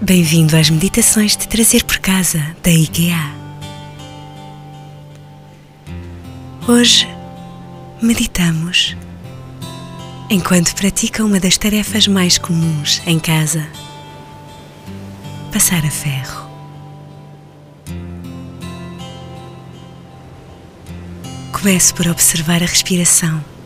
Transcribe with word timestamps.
Bem-vindo 0.00 0.56
às 0.56 0.70
meditações 0.70 1.36
de 1.36 1.48
trazer 1.48 1.82
por 1.82 1.98
casa 1.98 2.38
da 2.62 2.70
IKEA. 2.70 3.34
Hoje 6.68 7.08
meditamos 8.00 8.96
enquanto 10.30 10.72
pratica 10.76 11.24
uma 11.24 11.40
das 11.40 11.58
tarefas 11.58 12.06
mais 12.06 12.38
comuns 12.38 13.02
em 13.06 13.18
casa: 13.18 13.66
passar 15.52 15.84
a 15.84 15.90
ferro. 15.90 16.48
Comece 21.50 21.92
por 21.92 22.06
observar 22.06 22.62
a 22.62 22.66
respiração. 22.66 23.57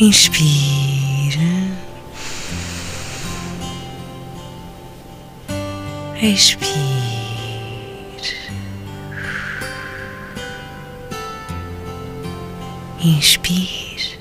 Inspire. 0.00 1.38
Expire. 6.22 6.70
Inspire. 13.04 14.18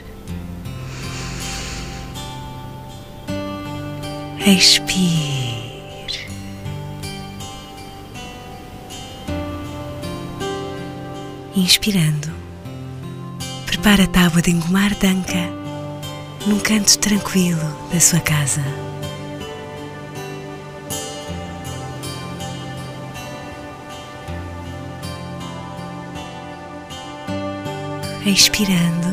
Expire. 4.46 5.60
Inspirando. 11.56 12.28
Prepara 13.66 14.04
a 14.04 14.08
tábua 14.08 14.42
de 14.42 14.52
engomar 14.52 14.94
danca 14.96 15.59
num 16.48 16.60
canto 16.60 16.98
tranquilo 17.00 17.62
da 17.92 18.00
sua 18.00 18.20
casa. 18.20 18.64
Expirando, 28.26 29.08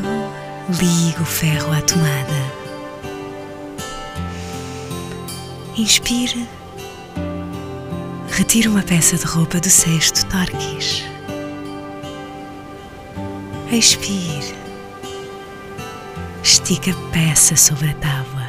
ligue 0.69 1.21
o 1.21 1.25
ferro 1.25 1.71
à 1.73 1.81
tomada. 1.81 2.57
Inspire, 5.75 6.47
retire 8.29 8.67
uma 8.67 8.83
peça 8.83 9.17
de 9.17 9.25
roupa 9.25 9.59
do 9.59 9.69
cesto 9.69 10.25
torquis. 10.27 11.03
Expire, 13.71 14.55
estica 16.67 16.93
peça 17.13 17.55
sobre 17.55 17.91
a 17.91 17.93
tábua. 17.93 18.45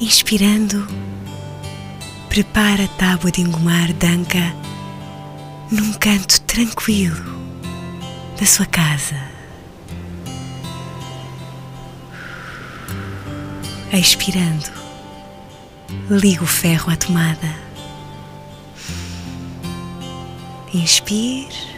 Inspirando, 0.00 0.88
prepara 2.30 2.84
a 2.84 2.88
tábua 2.88 3.30
de 3.30 3.42
engomar 3.42 3.92
danca 3.92 4.56
num 5.70 5.92
canto 5.92 6.40
tranquilo 6.40 7.22
da 8.38 8.46
sua 8.46 8.64
casa. 8.64 9.20
Expirando, 13.92 14.70
liga 16.08 16.42
o 16.42 16.46
ferro 16.46 16.90
à 16.90 16.96
tomada. 16.96 17.54
Inspire, 20.72 21.69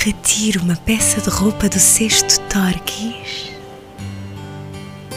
retire 0.00 0.56
uma 0.56 0.76
peça 0.76 1.20
de 1.20 1.28
roupa 1.28 1.68
do 1.68 1.78
cesto 1.78 2.40
torquis. 2.48 3.52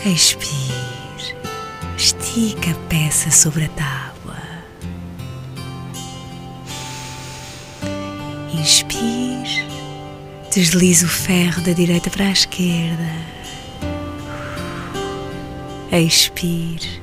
Expire, 0.05 1.37
estica 1.97 2.71
a 2.71 2.75
peça 2.89 3.31
sobre 3.31 3.63
a 3.63 3.69
tábua. 3.69 4.35
Inspire, 8.53 9.65
deslize 10.53 11.05
o 11.05 11.09
ferro 11.09 11.61
da 11.61 11.71
direita 11.71 12.09
para 12.09 12.25
a 12.25 12.31
esquerda. 12.31 13.09
Expire, 15.93 17.01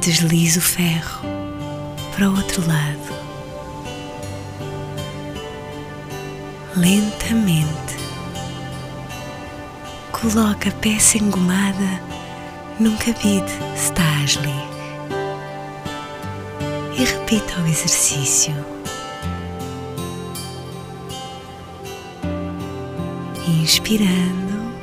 deslize 0.00 0.58
o 0.58 0.62
ferro 0.62 1.20
para 2.16 2.30
o 2.30 2.34
outro 2.34 2.66
lado. 2.66 3.23
Lentamente, 6.76 7.94
coloque 10.10 10.68
a 10.68 10.72
peça 10.72 11.18
engomada 11.18 12.02
num 12.80 12.96
cabide 12.96 13.52
Stasli 13.76 14.50
e 16.98 17.04
repita 17.04 17.60
o 17.60 17.66
exercício. 17.68 18.52
Inspirando, 23.46 24.74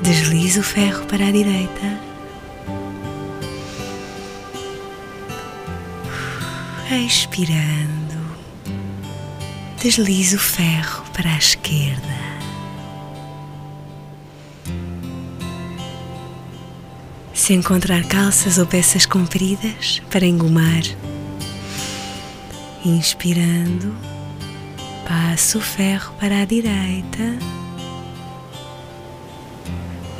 deslize 0.00 0.60
o 0.60 0.62
ferro 0.62 1.04
para 1.06 1.26
a 1.26 1.32
direita. 1.32 1.98
Expirando, 7.04 8.36
deslize 9.82 10.36
o 10.36 10.38
ferro 10.38 11.07
para 11.18 11.34
a 11.34 11.38
esquerda. 11.38 12.16
Se 17.34 17.52
encontrar 17.54 18.04
calças 18.04 18.56
ou 18.56 18.64
peças 18.66 19.04
compridas 19.04 20.00
para 20.10 20.24
engomar, 20.24 20.82
inspirando, 22.84 23.96
passe 25.08 25.58
o 25.58 25.60
ferro 25.60 26.14
para 26.20 26.42
a 26.42 26.44
direita, 26.44 27.36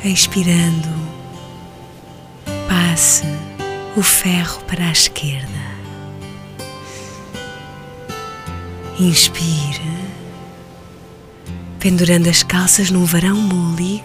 expirando, 0.03 0.89
passe 2.67 3.23
o 3.95 4.03
ferro 4.03 4.61
para 4.65 4.89
a 4.89 4.91
esquerda. 4.91 5.47
Inspire, 8.99 9.88
pendurando 11.79 12.29
as 12.29 12.43
calças 12.43 12.91
num 12.91 13.05
varão 13.05 13.37
mulig. 13.37 14.03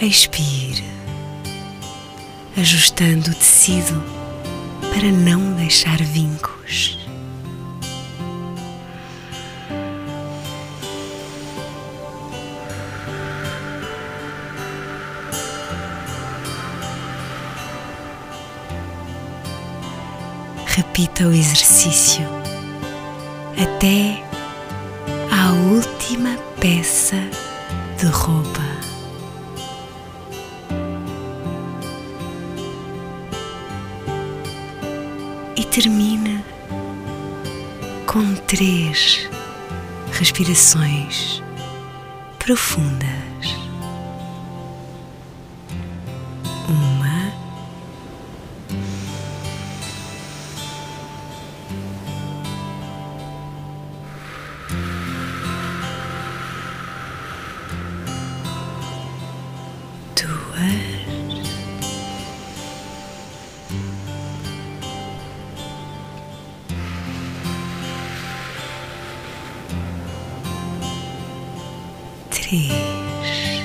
Expire, 0.00 0.84
ajustando 2.56 3.30
o 3.30 3.34
tecido 3.34 4.02
para 4.94 5.10
não 5.10 5.52
deixar 5.54 6.02
vincos. 6.02 6.98
Repita 20.66 21.24
o 21.24 21.32
exercício 21.32 22.26
até 23.62 24.31
a 25.42 25.50
última 25.74 26.36
peça 26.60 27.16
de 27.98 28.06
roupa. 28.06 28.62
E 35.56 35.64
termine 35.64 36.44
com 38.06 38.36
três 38.46 39.28
respirações 40.12 41.42
profundas. 42.38 43.08
Uma. 46.68 47.01
Três, 72.52 73.62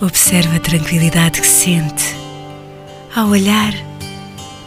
Observa 0.00 0.56
a 0.56 0.60
tranquilidade 0.60 1.40
que 1.40 1.46
sente 1.46 2.14
ao 3.14 3.28
olhar 3.28 3.72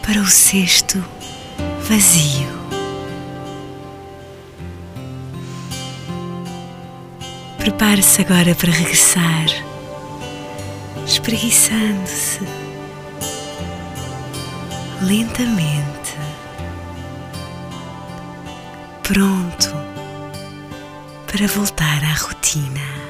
para 0.06 0.20
o 0.20 0.28
cesto 0.28 1.04
vazio. 1.88 2.52
Prepare-se 7.58 8.22
agora 8.22 8.54
para 8.54 8.72
regressar, 8.72 9.46
espreguiçando-se 11.08 12.61
lentamente, 15.02 16.16
pronto 19.04 19.70
para 21.28 21.48
voltar 21.48 22.04
à 22.04 22.14
rotina. 22.14 23.01